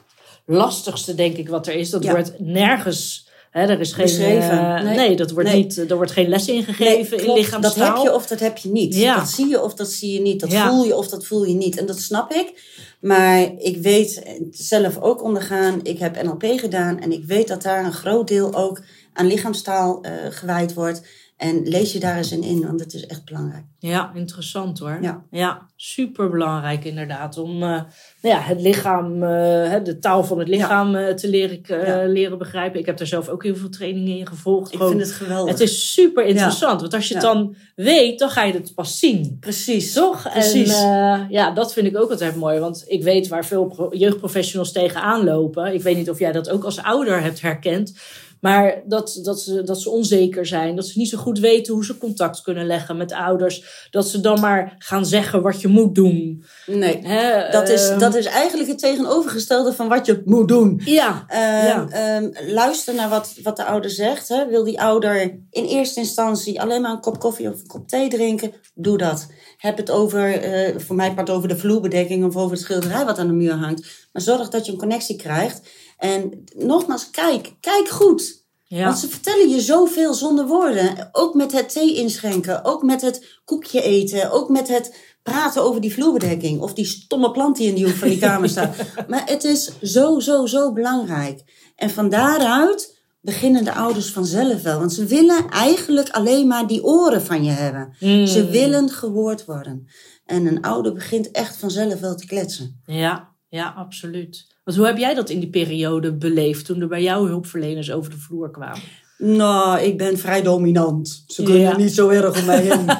[0.46, 1.90] lastigste, denk ik, wat er is.
[1.90, 2.10] Dat Ja.
[2.10, 3.28] wordt nergens.
[3.50, 4.04] Hè, er is geen.
[4.04, 4.50] Beschreven.
[4.76, 4.96] eh, nee.
[4.96, 5.16] Nee.
[5.16, 5.62] dat wordt Nee.
[5.62, 7.38] niet, er wordt geen les ingegeven in klopt.
[7.38, 7.86] lichaamstaal.
[7.88, 8.94] Dat heb je of dat heb je niet.
[8.94, 9.16] Ja.
[9.16, 10.40] Dat zie je of dat zie je niet.
[10.40, 10.68] Dat Ja.
[10.70, 11.78] voel je of dat voel je niet.
[11.78, 12.62] En dat snap ik.
[13.00, 15.80] Maar ik weet zelf ook ondergaan.
[15.82, 17.00] Ik heb NLP gedaan.
[17.00, 21.02] En ik weet dat daar een groot deel ook aan lichaamstaal eh, gewijd wordt.
[21.40, 23.64] En lees je daar eens in in, want het is echt belangrijk.
[23.78, 24.98] Ja, interessant hoor.
[25.02, 25.22] Ja.
[25.30, 27.38] ja super belangrijk inderdaad.
[27.38, 27.84] Om eh, nou
[28.22, 32.04] ja, het lichaam, eh, de taal van het lichaam eh, te leren, Ja.
[32.06, 32.80] leren begrijpen.
[32.80, 34.72] Ik heb daar zelf ook heel veel trainingen in gevolgd.
[34.72, 35.50] Ik Gewoon- vind het geweldig.
[35.52, 36.80] het is super interessant.
[36.80, 39.36] Want als je het dan weet, dan ga je het pas zien.
[39.40, 39.92] Precies.
[39.92, 40.30] Toch?
[40.32, 40.74] Precies.
[40.82, 42.58] En ja, dat vind ik ook altijd mooi.
[42.58, 45.74] Want ik weet waar veel pro- jeugdprofessionals tegenaan lopen.
[45.74, 47.94] Ik weet niet of jij dat ook als ouder hebt herkend.
[48.40, 50.76] Maar dat, dat, ze, dat ze onzeker zijn.
[50.76, 53.86] Dat ze niet zo goed weten hoe ze contact kunnen leggen met ouders.
[53.90, 56.44] Dat ze dan maar gaan zeggen wat je moet doen.
[56.66, 57.02] Nee.
[57.50, 60.80] Dat is, ehm, dat is eigenlijk het tegenovergestelde van wat je moet doen.
[60.84, 61.86] Ja, Ehm, Ja.
[61.88, 64.28] ehm, luister naar wat, wat de ouder zegt.
[64.28, 64.46] Hè.
[64.48, 68.08] Wil die ouder in eerste instantie alleen maar een kop koffie of een kop thee
[68.08, 68.52] drinken?
[68.74, 69.26] Doe dat.
[69.56, 73.18] Heb het over, eh, voor mij part over de vloerbedekking of over het schilderij wat
[73.18, 74.08] aan de muur hangt.
[74.12, 75.60] Maar zorg dat je een connectie krijgt.
[76.00, 77.52] En nogmaals, kijk.
[77.60, 78.44] Kijk goed.
[78.64, 78.84] ja.
[78.84, 81.08] Want ze vertellen je zoveel zonder woorden.
[81.12, 85.80] Ook met het thee inschenken, ook met het koekje eten, ook met het praten over
[85.80, 88.76] die vloerbedekking of die stomme plant die in die hoek van die kamer staat.
[89.08, 91.42] Maar het is zo, zo, zo belangrijk.
[91.76, 94.78] En van daaruit beginnen de ouders vanzelf wel.
[94.78, 97.94] Want ze willen eigenlijk alleen maar die oren van je hebben.
[98.00, 98.26] Mm.
[98.26, 99.88] Ze willen gehoord worden.
[100.24, 102.80] En een ouder begint echt vanzelf wel te kletsen.
[102.86, 104.46] Ja, ja, absoluut.
[104.64, 108.10] Want hoe heb jij dat in die periode beleefd toen er bij jou hulpverleners over
[108.10, 108.80] de vloer kwamen?
[109.18, 111.24] Nou, ik ben vrij dominant.
[111.26, 111.76] Ze kunnen Ja.
[111.76, 112.86] niet zo erg om mij heen.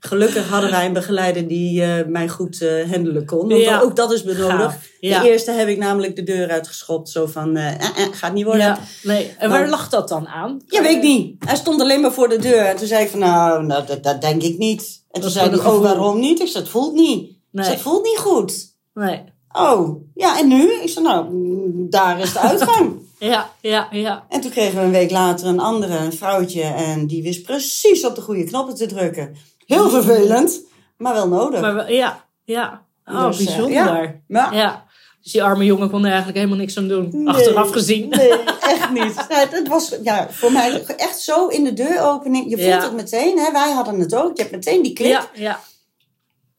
[0.00, 3.48] Gelukkig hadden wij een begeleider die eh, mij goed eh handelen kon.
[3.48, 3.80] Want Ja.
[3.80, 4.76] ook dat is benodigd.
[5.00, 5.22] Ja.
[5.22, 7.08] De eerste heb ik namelijk de deur uitgeschopt.
[7.08, 7.74] Zo van, eh,
[8.12, 8.78] gaat niet worden.
[9.02, 9.34] Nee.
[9.38, 10.60] En waar Maar- lag dat dan aan?
[10.66, 11.44] Ja, weet ik niet.
[11.44, 12.64] Hij stond alleen maar voor de deur.
[12.64, 15.04] En toen zei ik van, nou, nou dat, dat denk ik niet.
[15.10, 16.40] En toen zei hij, oh, waarom niet?
[16.40, 17.28] Ik zei, het voelt niet.
[17.30, 17.64] Ik Nee.
[17.64, 18.76] zei, het voelt niet goed.
[18.94, 19.22] Nee.
[19.52, 20.72] Oh, ja, en nu?
[20.72, 22.92] Ik zei, nou, mm, daar is de uitgang.
[23.18, 24.24] Ja, ja, ja.
[24.28, 26.62] en toen kregen we een week later een andere, een vrouwtje.
[26.62, 29.36] En die wist precies op de goede knoppen te drukken.
[29.66, 30.60] Heel vervelend,
[30.96, 31.60] maar wel nodig.
[31.60, 32.82] Maar we- ja, ja.
[33.06, 34.22] Oh, Dus, eh, bijzonder.
[34.28, 34.52] ja.
[34.52, 34.84] Ja.
[35.22, 37.08] Dus die arme jongen kon er eigenlijk helemaal niks aan doen.
[37.12, 37.28] Nee.
[37.28, 38.08] Achteraf gezien.
[38.08, 38.30] Nee,
[38.74, 39.14] echt niet.
[39.28, 42.44] Nou, het was ja, voor mij echt zo in de deuropening.
[42.50, 42.82] Je voelt Ja.
[42.82, 43.52] het meteen, hè?
[43.52, 44.36] wij hadden het ook.
[44.36, 45.08] Je hebt meteen die klik.
[45.10, 45.60] Ja, ja.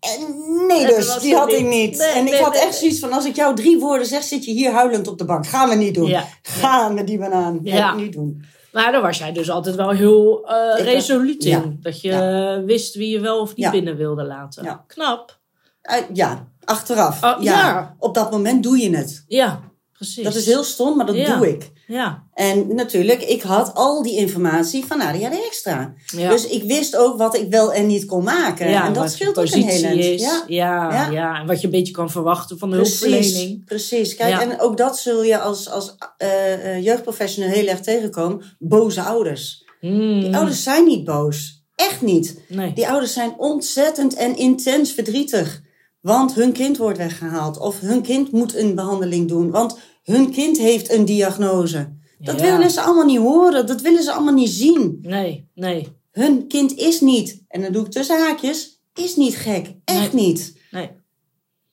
[0.02, 0.36] En
[0.68, 1.98] nee, dus die had ik niet.
[1.98, 4.24] Nee, en ik nee, had nee, echt zoiets van: als ik jou drie woorden zeg,
[4.24, 5.48] zit je hier huilend op de bank.
[5.48, 6.08] Gaan we niet doen.
[6.08, 6.26] Ja.
[6.42, 7.94] Gaan we die banaan Ja.
[7.96, 8.44] niet doen.
[8.72, 11.50] Maar daar was jij dus altijd wel heel eh, Ik resoluut in.
[11.50, 11.64] ja.
[11.80, 14.64] Dat je eh, wist wie je wel of niet binnen wilde laten.
[14.64, 14.84] Ja.
[14.88, 15.40] Knap.
[15.82, 17.24] Eh, ja, achteraf.
[17.24, 17.96] Oh, ja.
[18.00, 19.24] Op dat moment doe je het.
[19.28, 19.60] Ja,
[19.94, 20.24] precies.
[20.24, 21.72] Dat is heel stom, maar dat doe ik.
[21.92, 22.24] Ja.
[22.34, 25.94] En natuurlijk, ik had al die informatie van Nadia de Extra.
[26.06, 26.30] Ja.
[26.30, 28.70] Dus ik wist ook wat ik wel en niet kon maken.
[28.70, 30.22] ja, en dat scheelt ook een hele eind.
[30.22, 30.44] Ja.
[30.48, 31.10] Ja.
[31.12, 31.40] Ja.
[31.40, 33.66] En wat je een beetje kan verwachten van de Precies, hulpverlening.
[33.66, 34.16] precies.
[34.16, 38.56] Kijk, en ook dat zul je als, als eh, eh, jeugdprofessional heel erg tegenkomen.
[38.60, 39.66] Boze ouders.
[39.80, 40.20] Hmm.
[40.22, 41.64] Die ouders zijn niet boos.
[41.76, 42.40] Echt niet.
[42.48, 42.74] Nee.
[42.74, 45.62] Die ouders zijn ontzettend en intens verdrietig.
[46.02, 47.58] Want hun kind wordt weggehaald.
[47.58, 49.52] Of hun kind moet een behandeling doen.
[49.52, 51.94] Want hun kind heeft een diagnose.
[52.20, 52.52] Dat Ja.
[52.52, 53.66] willen ze allemaal niet horen.
[53.68, 54.98] Dat willen ze allemaal niet zien.
[55.02, 59.76] Nee, nee, Hun kind is niet, en dan doe ik tussen haakjes, is niet gek.
[59.86, 60.58] Echt niet.
[60.72, 60.90] nee.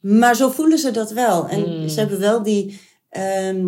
[0.01, 1.49] Maar zo voelen ze dat wel.
[1.49, 1.89] En Mm.
[1.89, 2.81] ze hebben wel die.
[3.09, 3.67] ehm,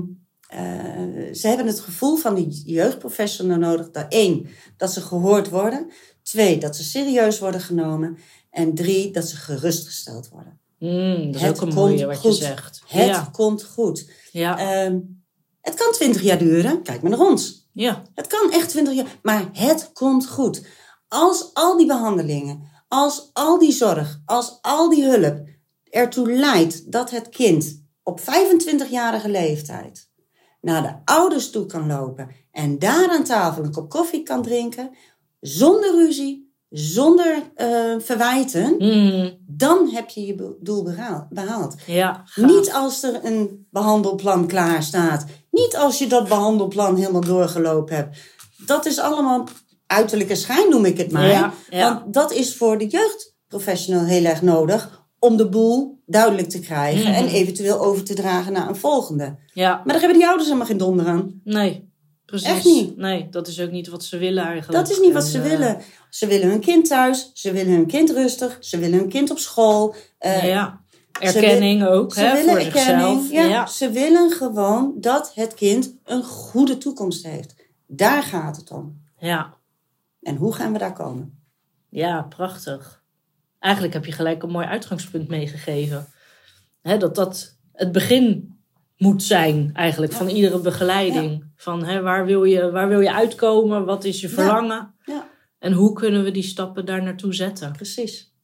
[0.49, 3.91] eh, ze hebben het gevoel van die jeugdprofessional nodig.
[3.91, 4.47] Dat één,
[4.77, 5.91] dat ze gehoord worden.
[6.23, 8.19] Twee, dat ze serieus worden genomen.
[8.51, 10.60] En drie, dat ze gerustgesteld worden.
[10.81, 12.39] Hmm, dat is Het ook een komt mooie wat goed.
[12.39, 12.83] je zegt.
[12.87, 14.11] Het Ja, komt goed.
[14.33, 14.99] ja, Ehm,
[15.61, 16.83] het kan twintig jaar duren.
[16.83, 17.69] Kijk maar naar ons.
[17.73, 18.03] ja.
[18.15, 20.67] Het kan echt 20 jaar, maar het komt goed.
[21.09, 25.49] Als al die behandelingen, als al die zorg, als al die hulp
[25.91, 30.09] ertoe leidt dat het kind op 25-jarige leeftijd
[30.61, 34.91] naar de ouders toe kan lopen en daar aan tafel een kop koffie kan drinken,
[35.41, 41.75] zonder ruzie, zonder eh, verwijten, Hmm, dan heb je je doel behaal- behaald.
[41.87, 42.25] ja.
[42.35, 45.25] Niet als er een behandelplan klaar staat.
[45.51, 48.19] Niet als je dat behandelplan helemaal doorgelopen hebt.
[48.67, 49.49] Dat is allemaal
[49.87, 51.27] uiterlijke schijn, noem ik het maar.
[51.29, 51.93] Ja, ja.
[52.03, 57.11] Want dat is voor de jeugdprofessional heel erg nodig om de boel duidelijk te krijgen
[57.11, 57.13] Mhm.
[57.19, 59.37] en eventueel over te dragen naar een volgende.
[59.53, 61.41] Ja, Maar daar hebben die ouders helemaal geen donder aan.
[61.45, 61.89] nee.
[62.31, 62.49] Precies.
[62.49, 62.97] Echt niet.
[62.97, 64.73] Nee, dat is ook niet wat ze willen eigenlijk.
[64.87, 65.81] Dat is niet wat En, ze eh, willen.
[66.11, 69.39] Ze willen hun kind thuis, ze willen hun kind rustig, ze willen hun kind op
[69.39, 69.95] school.
[70.19, 70.81] eh, ja.
[71.21, 73.21] Erkenning ook, Ze hè, willen voor erkenning.
[73.21, 73.31] zichzelf.
[73.31, 73.67] Ja, Ja.
[73.67, 77.55] Ze willen gewoon dat het kind een goede toekomst heeft.
[77.87, 79.03] Daar gaat het om.
[79.19, 79.55] ja.
[80.23, 81.39] En hoe gaan we daar komen?
[81.89, 83.03] Ja, prachtig.
[83.59, 86.07] Eigenlijk heb je gelijk een mooi uitgangspunt meegegeven.
[86.83, 88.59] Hè, dat dat het begin
[89.01, 91.45] moet zijn eigenlijk van iedere begeleiding.
[91.57, 93.85] Van hè, waar, wil je, waar wil je uitkomen?
[93.85, 94.95] Wat is je verlangen?
[95.05, 97.73] Ja, En hoe kunnen we die stappen daar naartoe zetten?
[97.73, 98.35] precies.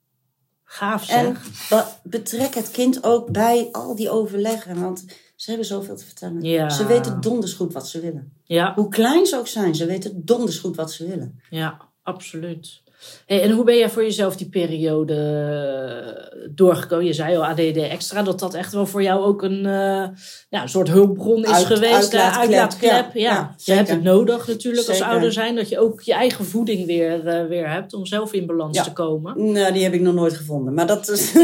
[0.64, 1.16] Gaaf zeg.
[1.27, 1.37] En
[1.69, 4.81] be- betrek het kind ook bij al die overleggen.
[4.81, 5.05] Want
[5.37, 6.71] ze hebben zoveel te vertellen.
[6.71, 8.33] Ze weten donders goed wat ze willen.
[8.45, 11.40] Ja, Hoe klein ze ook zijn, ze weten donders goed wat ze willen.
[11.51, 12.83] ja, absoluut.
[13.26, 17.04] Hey, en hoe ben jij voor jezelf die periode eh, doorgekomen?
[17.06, 20.06] Je zei al ADD extra, dat dat echt wel voor jou ook een, eh,
[20.48, 22.12] ja, een soort hulpbron is Uit- geweest.
[22.12, 22.18] hè?
[22.18, 23.20] uitlaatklep, Uitlaatklep, ja.
[23.20, 23.30] ja.
[23.32, 26.87] Ja, je hebt het nodig natuurlijk als ouder zijn, dat je ook je eigen voeding
[26.87, 28.82] weer, eh, weer hebt om zelf in balans Ja.
[28.82, 29.52] te komen.
[29.52, 30.74] Nou, die heb ik nog nooit gevonden.
[30.74, 31.32] Maar dat is...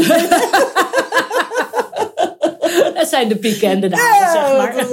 [2.93, 4.87] Het zijn de pieken en de zeg maar.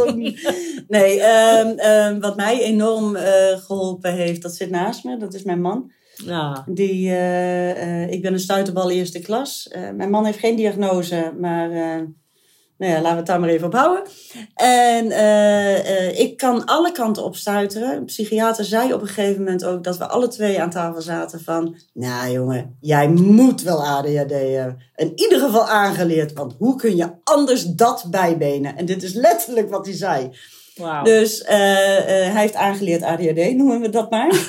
[0.88, 5.16] Nee, ehm, ehm, wat mij enorm eh, geholpen heeft, dat zit naast me.
[5.16, 5.90] Dat is mijn man.
[6.24, 9.68] Ja, Die, eh, eh, ik ben een stuiterbal eerste klas.
[9.68, 11.68] Eh, mijn man heeft geen diagnose, maar
[12.78, 14.02] nou ja, laten we het daar maar even op houden.
[14.54, 15.06] En
[16.18, 17.96] ik kan alle kanten op stuiteren.
[17.96, 21.40] Een psychiater zei op een gegeven moment ook dat we alle twee aan tafel zaten
[21.40, 21.76] van...
[21.92, 24.78] Nou jongen, jij moet wel ADHD hebben.
[24.94, 28.76] In ieder geval aangeleerd, want hoe kun je anders dat bijbenen?
[28.76, 30.30] En dit is letterlijk wat hij zei.
[31.02, 34.35] Dus eh, eh, hij heeft aangeleerd ADHD, noemen we dat maar.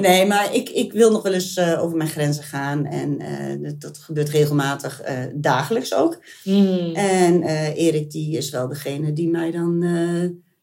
[0.00, 2.86] nee, maar ik, ik wil nog wel eens eh, over mijn grenzen gaan.
[2.86, 3.18] En
[3.62, 5.02] dat, dat gebeurt regelmatig,
[5.34, 6.18] dagelijks ook.
[6.42, 6.94] Hmm.
[6.94, 9.84] En Erik die is wel degene die mij dan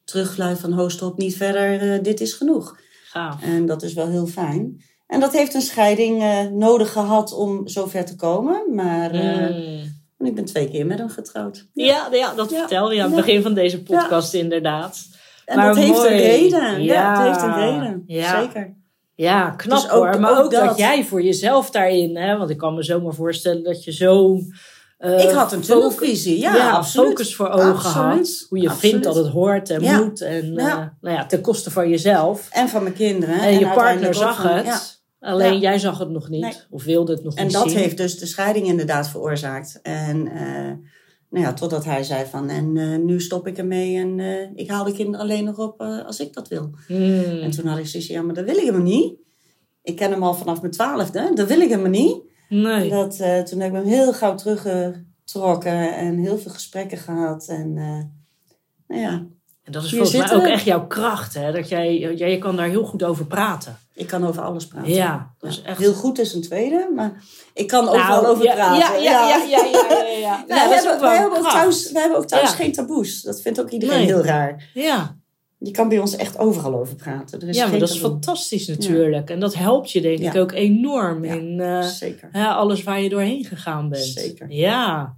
[0.03, 0.71] terugfluit van...
[0.71, 2.79] Ho, stop niet verder, dit is genoeg.
[3.05, 3.43] Gaaf.
[3.43, 4.81] En dat is wel heel fijn.
[5.07, 8.73] En dat heeft een scheiding nodig gehad om zover te komen.
[8.73, 9.85] Maar eh,
[10.25, 11.65] Ik ben twee keer met hem getrouwd.
[11.73, 12.57] Ja, ja, dat Ja.
[12.59, 14.97] vertelde je aan het begin van deze podcast inderdaad.
[15.45, 16.83] En Maar dat heeft een reden.
[16.83, 18.03] Ja, het heeft een reden.
[18.07, 18.73] Zeker.
[19.15, 20.19] Ja, knap Dus ook- hoor.
[20.19, 20.65] Maar ook, ook dat.
[20.65, 20.77] dat.
[20.77, 24.53] jij voor jezelf daarin, hè, want ik kan me zomaar voorstellen dat je zo'n.
[24.97, 26.39] eh, ik had een tunnelvisie.
[26.39, 27.07] Ja, ja, absoluut.
[27.09, 27.95] focus voor ogen Absoluut.
[28.17, 28.45] had.
[28.49, 28.91] Hoe je Absoluut.
[28.91, 29.97] vindt dat het hoort en Ja.
[30.03, 30.21] moet.
[30.21, 30.69] En Ja.
[30.69, 32.47] eh, nou ja, ten koste van jezelf.
[32.51, 33.39] En van mijn kinderen.
[33.39, 34.94] En, je partner zag van- het.
[35.25, 35.59] Alleen Ja.
[35.59, 36.41] jij zag het nog niet.
[36.41, 36.53] Nee.
[36.69, 37.77] Of wilde het nog En niet dat zien.
[37.79, 39.79] heeft dus de scheiding inderdaad veroorzaakt.
[39.81, 40.71] En eh,
[41.29, 44.69] nou ja, totdat hij zei van, en eh, nu stop ik ermee en eh, ik
[44.69, 46.69] haal de kinderen alleen nog op als ik dat wil.
[46.87, 47.41] Hmm.
[47.41, 49.13] En toen had ik zoiets, ja, maar dat wil ik helemaal niet.
[49.83, 52.21] Ik ken hem al vanaf mijn twaalfde, dat wil ik helemaal niet.
[52.49, 52.89] Nee.
[52.89, 57.47] Dat, toen heb ik hem heel gauw teruggetrokken en heel veel gesprekken gehad.
[57.47, 57.73] En
[58.87, 59.11] nou ja,
[59.63, 61.33] En dat is volgens mij ook echt jouw kracht.
[61.33, 61.51] Hè?
[61.51, 63.77] Dat jij, jij kan daar heel goed over praten.
[63.95, 64.91] Ik kan over alles praten.
[64.93, 65.77] Ja, dat is Ja, echt...
[65.79, 68.77] Heel goed is een tweede, maar ik kan Nou, overal over ja, praten.
[68.77, 69.65] Ja, ja, ja, ja,
[70.19, 70.43] ja.
[70.47, 72.55] Nou, is hebben, ook thuis, wij hebben ook thuis Ja.
[72.55, 73.21] geen taboes.
[73.21, 74.05] Dat vindt ook iedereen Nee.
[74.05, 74.69] heel raar.
[74.73, 75.15] Ja.
[75.57, 77.41] Je kan bij ons echt overal over praten.
[77.41, 79.29] Er is ja, maar geen dat is fantastisch natuurlijk.
[79.29, 81.33] En dat helpt je denk ik ook enorm Ja.
[81.33, 82.29] in eh, Zeker.
[82.31, 84.03] alles waar je doorheen gegaan bent.
[84.03, 84.51] Zeker.
[84.51, 85.15] Ja.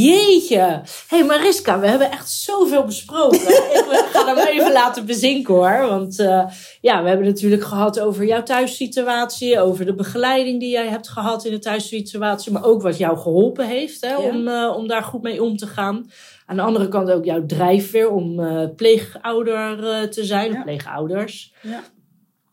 [0.00, 0.56] Jeetje.
[0.58, 3.40] Hé hey Mariska, we hebben echt zoveel besproken.
[3.80, 5.88] ik ga hem even laten bezinken hoor.
[5.88, 6.44] Want eh,
[6.80, 9.60] ja, we hebben natuurlijk gehad over jouw thuissituatie.
[9.60, 12.52] Over de begeleiding die jij hebt gehad in de thuissituatie.
[12.52, 14.18] Maar ook wat jou geholpen heeft hè, Ja.
[14.18, 16.10] om, eh, om daar goed mee om te gaan.
[16.46, 20.52] Aan de andere kant ook jouw drijfveer om eh, pleegouder te zijn.
[20.56, 21.82] Of pleegouders Ja.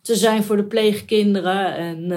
[0.02, 1.76] te zijn voor de pleegkinderen.
[1.76, 2.12] En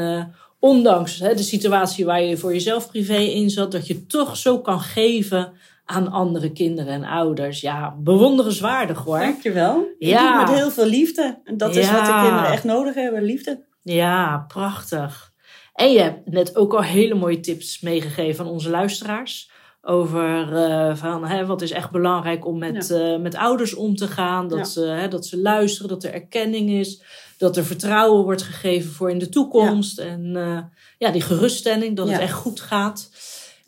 [0.58, 4.60] ondanks hè, de situatie waar je voor jezelf privé in zat, dat je toch zo
[4.60, 5.52] kan geven
[5.84, 7.60] aan andere kinderen en ouders.
[7.60, 9.18] Ja, bewonderenswaardig hoor.
[9.18, 9.86] Dankjewel.
[9.98, 10.38] Je Ja.
[10.38, 11.40] doet met heel veel liefde.
[11.44, 11.92] En dat is Ja.
[11.92, 13.22] wat de kinderen echt nodig hebben.
[13.22, 13.64] Liefde.
[13.82, 15.32] Ja, prachtig.
[15.74, 19.50] En je hebt net ook al hele mooie tips meegegeven aan onze luisteraars.
[19.88, 24.06] Over eh, van, hè, wat is echt belangrijk om met, eh, met ouders om te
[24.08, 24.48] gaan.
[24.48, 24.64] Dat, Ja.
[24.64, 27.02] ze, hè, dat ze luisteren, dat er erkenning is.
[27.38, 29.98] Dat er vertrouwen wordt gegeven voor in de toekomst.
[29.98, 30.58] En eh,
[30.98, 33.10] ja, die geruststelling dat het echt goed gaat.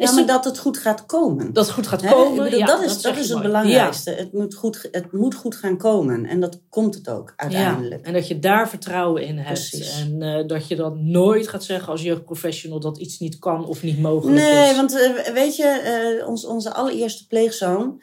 [0.07, 1.53] Ja, maar dat het goed gaat komen.
[1.53, 2.37] dat het goed gaat komen.
[2.37, 3.47] Ik bedoel, ja, dat is, dat is het mooi.
[3.47, 4.11] belangrijkste.
[4.11, 6.27] Het, moet goed, het moet goed gaan komen.
[6.27, 8.07] En dat komt het ook uiteindelijk.
[8.07, 9.69] en dat je daar vertrouwen in hebt.
[9.69, 10.01] Precies.
[10.01, 13.83] En eh, dat je dan nooit gaat zeggen als jeugdprofessional dat iets niet kan of
[13.83, 14.45] niet mogelijk is.
[14.45, 18.03] Nee, want eh, weet je, eh, ons, onze allereerste pleegzoon,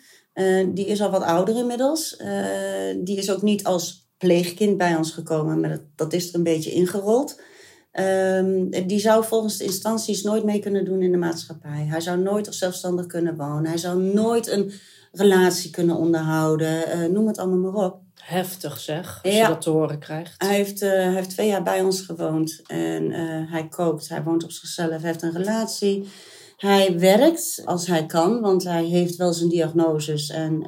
[0.73, 2.17] die is al wat ouder inmiddels.
[3.03, 6.43] Die is ook niet als pleegkind bij ons gekomen, maar dat, dat is er een
[6.43, 7.41] beetje ingerold.
[7.95, 11.85] Ehm, die zou volgens de instanties nooit mee kunnen doen in de maatschappij.
[11.89, 13.65] Hij zou nooit zelfstandig kunnen wonen.
[13.65, 14.71] Hij zou nooit een
[15.11, 16.87] relatie kunnen onderhouden.
[16.87, 17.97] Eh, noem het allemaal maar op.
[18.21, 19.41] Heftig zeg, als Ja.
[19.41, 20.33] je dat te horen krijgt.
[20.37, 24.23] Hij heeft, eh, hij heeft twee jaar bij ons gewoond en eh, hij kookt, hij
[24.23, 26.07] woont op zichzelf, hij heeft een relatie.
[26.57, 30.65] Hij werkt als hij kan, want hij heeft wel zijn diagnoses en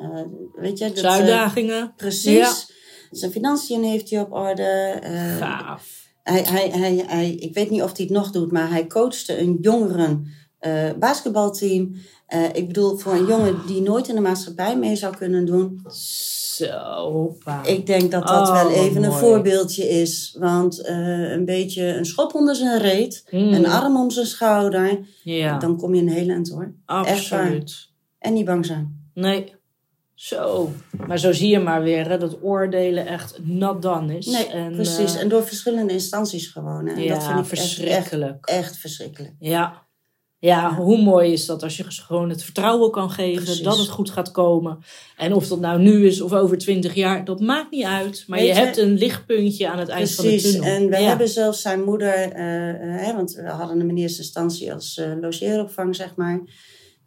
[0.56, 0.92] weet je...
[0.92, 1.94] dat, Uitdagingen.
[1.96, 2.72] precies.
[3.12, 5.00] Zijn financiën heeft hij op orde.
[5.40, 6.07] Gaaf.
[6.32, 9.40] Hij, hij, hij, hij, ik weet niet of hij het nog doet, maar hij coachte
[9.40, 10.28] een jongeren
[10.60, 11.96] eh, basketbalteam.
[12.28, 15.82] Eh, ik bedoel, voor een jongen die nooit in de maatschappij mee zou kunnen doen,
[16.58, 20.36] Zo, ik denk dat dat Oh, wel even een voorbeeldje is.
[20.40, 23.54] Want eh, een beetje een schop onder zijn reet, Mm.
[23.54, 26.74] een arm om zijn schouder, Ja, dan kom je een heel eind hoor.
[26.86, 27.90] Absoluut.
[28.20, 29.10] En niet bang zijn.
[29.14, 29.56] Nee.
[30.18, 30.72] Zo.
[31.08, 34.26] Maar zo zie je maar weer hè, dat oordelen echt not done is.
[34.26, 35.16] Nee, En, precies.
[35.16, 36.86] eh, en door verschillende instanties gewoon.
[36.88, 36.94] Hè.
[36.94, 38.46] En ja, dat vind ik echt, echt, verschrikkelijk.
[38.46, 39.34] echt verschrikkelijk.
[39.40, 39.86] Ja.
[40.40, 43.64] Ja, hoe mooi is dat als je gewoon het vertrouwen kan geven Precies.
[43.64, 44.80] dat het goed gaat komen.
[45.18, 48.24] En of dat nou nu is of over twintig jaar, dat maakt niet uit.
[48.28, 50.70] Maar Weet je hebt een lichtpuntje aan het eind van de Precies, tunnel.
[50.70, 51.08] en we Ja.
[51.08, 54.98] hebben zelfs zijn moeder, eh, eh, hè, want we hadden hem in eerste instantie als
[54.98, 56.42] eh logeeropvang, zeg maar.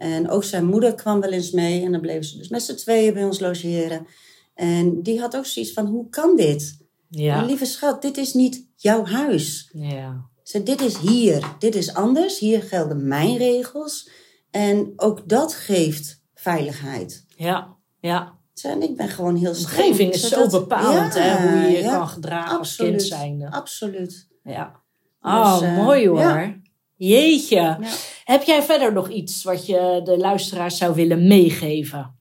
[0.00, 2.74] En ook zijn moeder kwam wel eens mee en dan bleven ze dus met z'n
[2.74, 4.06] tweeën bij ons logeren.
[4.54, 6.78] En die had ook zoiets van, hoe kan dit?
[7.08, 7.44] Ja.
[7.44, 9.70] Lieve schat, dit is niet jouw huis.
[9.72, 10.28] ja.
[10.42, 14.10] Ze, dit is hier, dit is anders, hier gelden mijn regels.
[14.50, 17.24] En ook dat geeft veiligheid.
[17.36, 17.76] Ja.
[18.00, 18.38] Ja.
[18.62, 19.78] En ik ben gewoon heel De streng.
[19.86, 23.50] omgeving is zo bepalend, Ja, hè, hoe je je ja, kan gedragen als kind zijnde.
[23.50, 24.28] Absoluut.
[24.44, 24.80] Ja.
[25.20, 26.18] Oh, Dus, eh, mooi hoor.
[26.20, 26.54] ja.
[27.00, 27.56] Jeetje.
[27.56, 27.78] Ja.
[28.24, 32.18] Heb jij verder nog iets wat je de luisteraars zou willen meegeven?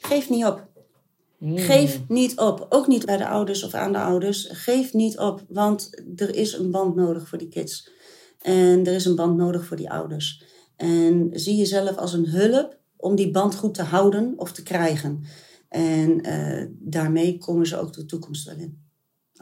[0.00, 0.68] Geef niet op.
[1.38, 1.58] Mm.
[1.58, 2.66] Geef niet op.
[2.68, 4.48] Ook niet bij de ouders of aan de ouders.
[4.50, 7.90] Geef niet op, want er is een band nodig voor die kids.
[8.40, 10.42] En er is een band nodig voor die ouders.
[10.76, 15.24] En zie jezelf als een hulp om die band goed te houden of te krijgen.
[15.68, 18.82] En eh, daarmee komen ze ook de toekomst wel in.